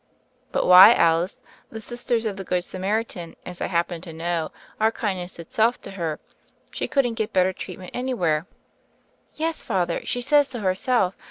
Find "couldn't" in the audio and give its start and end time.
6.87-7.13